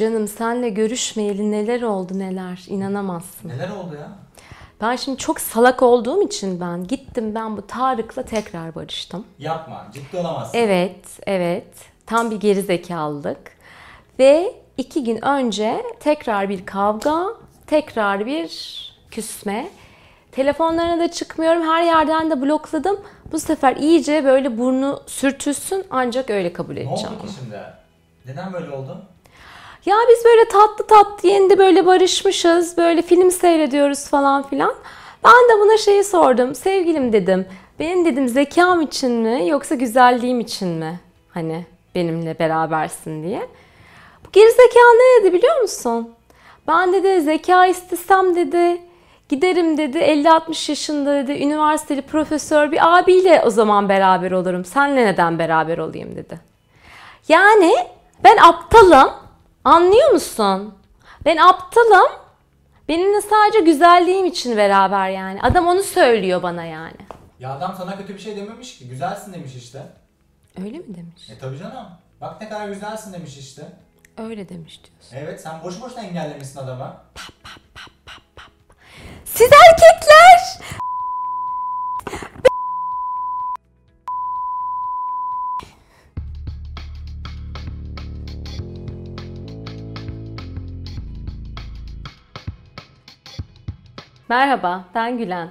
[0.00, 3.48] Canım senle görüşmeyeli neler oldu neler inanamazsın.
[3.48, 4.08] Neler oldu ya?
[4.80, 9.24] Ben şimdi çok salak olduğum için ben gittim ben bu Tarık'la tekrar barıştım.
[9.38, 9.86] Yapma.
[9.94, 10.58] Ciddi olamazsın.
[10.58, 11.66] Evet, evet.
[12.06, 13.52] Tam bir gerizekalılık.
[14.18, 17.26] Ve iki gün önce tekrar bir kavga,
[17.66, 18.50] tekrar bir
[19.10, 19.68] küsme.
[20.32, 21.62] Telefonlarına da çıkmıyorum.
[21.62, 23.00] Her yerden de blokladım.
[23.32, 27.16] Bu sefer iyice böyle burnu sürtülsün ancak öyle kabul Ne edeceğim.
[27.16, 27.60] oldu ki şimdi?
[28.26, 29.02] Neden böyle oldu?
[29.86, 32.76] Ya biz böyle tatlı tatlı yeni böyle barışmışız.
[32.78, 34.74] Böyle film seyrediyoruz falan filan.
[35.24, 36.54] Ben de buna şeyi sordum.
[36.54, 37.46] Sevgilim dedim.
[37.78, 41.00] Benim dedim zekam için mi yoksa güzelliğim için mi?
[41.34, 43.48] Hani benimle berabersin diye.
[44.26, 46.10] Bu gerizekalı ne dedi biliyor musun?
[46.68, 48.80] Ben dedi zeka istesem dedi.
[49.28, 54.64] Giderim dedi 50-60 yaşında dedi üniversiteli profesör bir abiyle o zaman beraber olurum.
[54.64, 56.40] Senle neden beraber olayım dedi.
[57.28, 57.74] Yani
[58.24, 59.19] ben aptalım.
[59.64, 60.74] Anlıyor musun?
[61.24, 62.10] Ben aptalım.
[62.88, 65.42] Benimle sadece güzelliğim için beraber yani.
[65.42, 66.96] Adam onu söylüyor bana yani.
[67.40, 68.88] Ya adam sana kötü bir şey dememiş ki.
[68.88, 69.82] Güzelsin demiş işte.
[70.64, 71.30] Öyle mi demiş?
[71.30, 71.86] E tabii canım.
[72.20, 73.62] Bak ne kadar güzelsin demiş işte.
[74.18, 75.16] Öyle demiş diyorsun.
[75.16, 77.02] Evet sen boş boşuna engellemişsin adama.
[79.24, 80.09] Siz erkekler!
[94.30, 95.48] Merhaba, ben Gülen.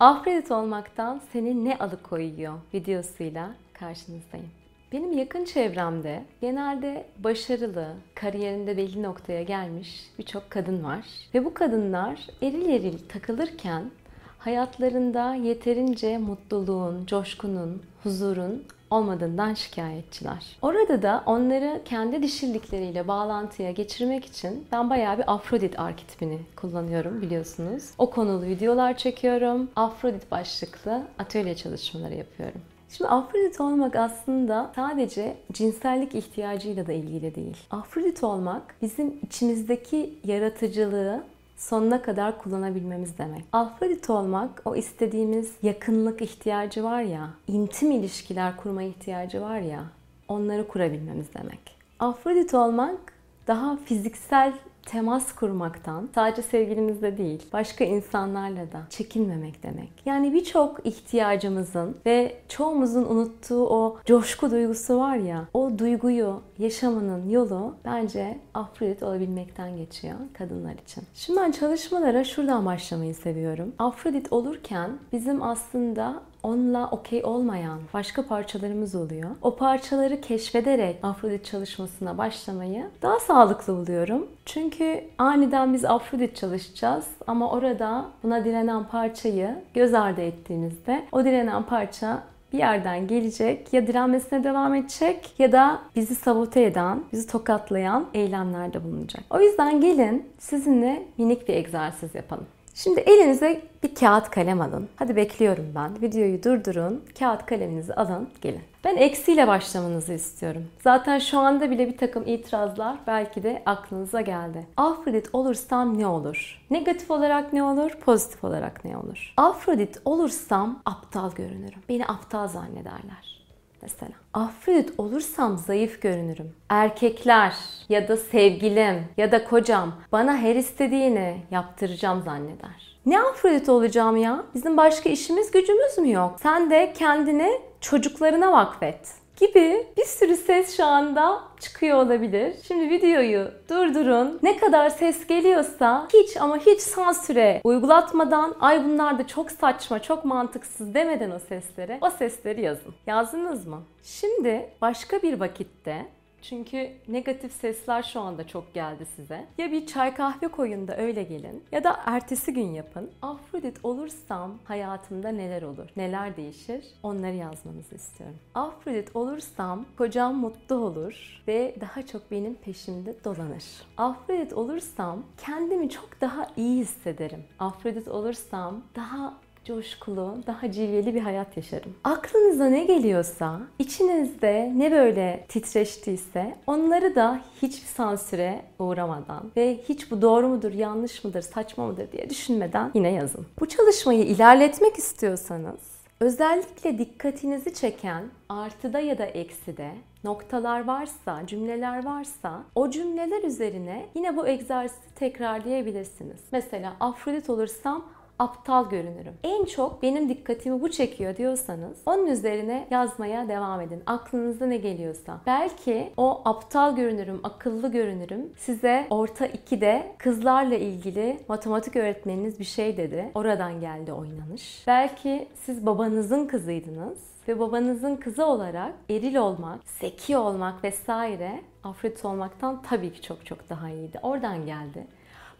[0.00, 4.50] Afrodit olmaktan seni ne alıkoyuyor videosuyla karşınızdayım.
[4.92, 11.06] Benim yakın çevremde genelde başarılı, kariyerinde belli noktaya gelmiş birçok kadın var.
[11.34, 13.90] Ve bu kadınlar eril eril takılırken
[14.38, 20.56] hayatlarında yeterince mutluluğun, coşkunun, huzurun olmadığından şikayetçiler.
[20.62, 27.90] Orada da onları kendi dişillikleriyle bağlantıya geçirmek için ben bayağı bir Afrodit arketipini kullanıyorum biliyorsunuz.
[27.98, 29.70] O konulu videolar çekiyorum.
[29.76, 32.60] Afrodit başlıklı atölye çalışmaları yapıyorum.
[32.96, 37.56] Şimdi Afrodit olmak aslında sadece cinsellik ihtiyacıyla da ilgili değil.
[37.70, 41.24] Afrodit olmak bizim içimizdeki yaratıcılığı
[41.56, 43.44] sonuna kadar kullanabilmemiz demek.
[43.52, 49.84] Afrodit olmak o istediğimiz yakınlık ihtiyacı var ya, intim ilişkiler kurma ihtiyacı var ya,
[50.28, 51.76] onları kurabilmemiz demek.
[51.98, 53.14] Afrodit olmak
[53.46, 54.52] daha fiziksel
[54.86, 59.90] temas kurmaktan sadece sevgilimizle değil başka insanlarla da çekinmemek demek.
[60.06, 67.74] Yani birçok ihtiyacımızın ve çoğumuzun unuttuğu o coşku duygusu var ya o duyguyu yaşamanın yolu
[67.84, 71.04] bence Afrodit olabilmekten geçiyor kadınlar için.
[71.14, 73.72] Şimdi ben çalışmalara şuradan başlamayı seviyorum.
[73.78, 79.30] Afrodit olurken bizim aslında onunla okey olmayan başka parçalarımız oluyor.
[79.42, 84.26] O parçaları keşfederek Afrodit çalışmasına başlamayı daha sağlıklı buluyorum.
[84.46, 91.62] Çünkü aniden biz Afrodit çalışacağız ama orada buna direnen parçayı göz ardı ettiğimizde o direnen
[91.62, 92.22] parça
[92.52, 98.84] bir yerden gelecek ya direnmesine devam edecek ya da bizi sabote eden, bizi tokatlayan eylemlerde
[98.84, 99.24] bulunacak.
[99.30, 102.46] O yüzden gelin sizinle minik bir egzersiz yapalım.
[102.74, 104.88] Şimdi elinize bir kağıt kalem alın.
[104.96, 106.02] Hadi bekliyorum ben.
[106.02, 107.04] Videoyu durdurun.
[107.18, 108.28] Kağıt kaleminizi alın.
[108.40, 108.60] Gelin.
[108.84, 110.64] Ben eksiyle başlamanızı istiyorum.
[110.84, 114.66] Zaten şu anda bile bir takım itirazlar belki de aklınıza geldi.
[114.76, 116.60] Afrodit olursam ne olur?
[116.70, 117.90] Negatif olarak ne olur?
[117.90, 119.34] Pozitif olarak ne olur?
[119.36, 121.80] Afrodit olursam aptal görünürüm.
[121.88, 123.43] Beni aptal zannederler
[123.84, 124.12] mesela.
[124.34, 126.52] Afrodit olursam zayıf görünürüm.
[126.68, 127.54] Erkekler
[127.88, 132.98] ya da sevgilim ya da kocam bana her istediğini yaptıracağım zanneder.
[133.06, 134.44] Ne Afrodit olacağım ya?
[134.54, 136.36] Bizim başka işimiz gücümüz mü yok?
[136.42, 142.54] Sen de kendini çocuklarına vakfet gibi bir sürü ses şu anda çıkıyor olabilir.
[142.68, 144.38] Şimdi videoyu durdurun.
[144.42, 150.24] Ne kadar ses geliyorsa hiç ama hiç sansüre uygulatmadan ay bunlar da çok saçma, çok
[150.24, 152.94] mantıksız demeden o seslere o sesleri yazın.
[153.06, 153.82] Yazdınız mı?
[154.02, 156.06] Şimdi başka bir vakitte
[156.48, 159.46] çünkü negatif sesler şu anda çok geldi size.
[159.58, 163.10] Ya bir çay kahve koyun da öyle gelin ya da ertesi gün yapın.
[163.22, 165.88] Afrodit olursam hayatımda neler olur?
[165.96, 166.84] Neler değişir?
[167.02, 168.36] Onları yazmanızı istiyorum.
[168.54, 173.64] Afrodit olursam kocam mutlu olur ve daha çok benim peşimde dolanır.
[173.96, 177.44] Afrodit olursam kendimi çok daha iyi hissederim.
[177.58, 179.34] Afrodit olursam daha
[179.64, 181.94] coşkulu, daha cilveli bir hayat yaşarım.
[182.04, 190.22] Aklınıza ne geliyorsa, içinizde ne böyle titreştiyse onları da hiçbir sansüre uğramadan ve hiç bu
[190.22, 193.46] doğru mudur, yanlış mıdır, saçma mıdır diye düşünmeden yine yazın.
[193.60, 199.90] Bu çalışmayı ilerletmek istiyorsanız Özellikle dikkatinizi çeken artıda ya da ekside
[200.24, 206.40] noktalar varsa, cümleler varsa o cümleler üzerine yine bu egzersizi tekrarlayabilirsiniz.
[206.52, 208.04] Mesela Afrodit olursam
[208.44, 209.34] aptal görünürüm.
[209.44, 214.02] En çok benim dikkatimi bu çekiyor diyorsanız onun üzerine yazmaya devam edin.
[214.06, 215.40] Aklınıza ne geliyorsa.
[215.46, 222.96] Belki o aptal görünürüm, akıllı görünürüm size orta 2'de kızlarla ilgili matematik öğretmeniniz bir şey
[222.96, 223.30] dedi.
[223.34, 224.84] Oradan geldi o inanış.
[224.86, 227.18] Belki siz babanızın kızıydınız
[227.48, 233.70] ve babanızın kızı olarak eril olmak, zeki olmak vesaire Afrodit olmaktan tabii ki çok çok
[233.70, 234.18] daha iyiydi.
[234.22, 235.06] Oradan geldi.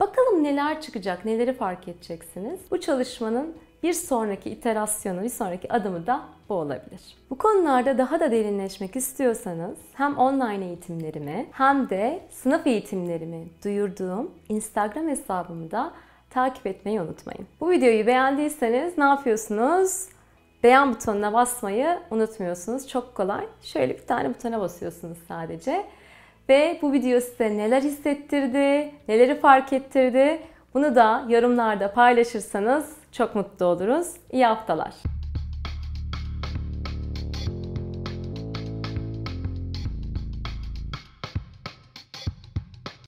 [0.00, 2.60] Bakalım neler çıkacak, neleri fark edeceksiniz.
[2.70, 7.16] Bu çalışmanın bir sonraki iterasyonu, bir sonraki adımı da bu olabilir.
[7.30, 15.08] Bu konularda daha da derinleşmek istiyorsanız hem online eğitimlerimi hem de sınıf eğitimlerimi duyurduğum Instagram
[15.08, 15.92] hesabımı da
[16.30, 17.46] takip etmeyi unutmayın.
[17.60, 20.08] Bu videoyu beğendiyseniz ne yapıyorsunuz?
[20.62, 22.88] Beğen butonuna basmayı unutmuyorsunuz.
[22.88, 23.46] Çok kolay.
[23.62, 25.84] Şöyle bir tane butona basıyorsunuz sadece.
[26.48, 30.40] Ve bu video size neler hissettirdi, neleri fark ettirdi
[30.74, 34.06] bunu da yorumlarda paylaşırsanız çok mutlu oluruz.
[34.32, 35.11] İyi haftalar.